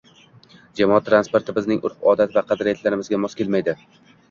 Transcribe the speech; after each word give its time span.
Jamoat 0.79 1.05
transporti 1.09 1.55
bizning 1.59 1.85
urf 1.91 2.01
-odat 2.09 2.35
va 2.41 2.45
qadriyatlarimizga 2.55 3.23
mos 3.27 3.41
kelmaydi 3.43 3.79